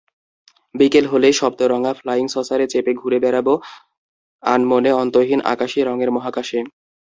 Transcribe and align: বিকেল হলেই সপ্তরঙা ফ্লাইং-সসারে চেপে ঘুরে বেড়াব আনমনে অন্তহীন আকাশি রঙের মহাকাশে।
বিকেল 0.75 1.05
হলেই 1.07 1.33
সপ্তরঙা 1.33 1.91
ফ্লাইং-সসারে 1.93 2.65
চেপে 2.67 2.91
ঘুরে 2.93 3.17
বেড়াব 3.23 3.47
আনমনে 4.43 4.91
অন্তহীন 5.01 5.39
আকাশি 5.53 5.79
রঙের 5.81 6.09
মহাকাশে। 6.11 6.59